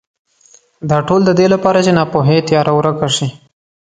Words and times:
دا 0.89 0.97
ټول 1.07 1.21
د 1.25 1.31
دې 1.39 1.47
لپاره 1.53 1.79
چې 1.85 1.91
ناپوهۍ 1.99 2.37
تیاره 2.47 2.71
ورکه 2.75 3.07
شي. 3.15 3.27